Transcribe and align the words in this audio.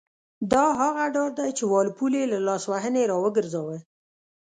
دا 0.53 0.65
هغه 0.81 1.03
ډار 1.15 1.31
دی 1.39 1.49
چې 1.57 1.63
وال 1.71 1.89
پول 1.97 2.11
یې 2.19 2.25
له 2.33 2.39
لاسوهنې 2.47 3.03
را 3.11 3.17
وګرځاوه. 3.25 3.77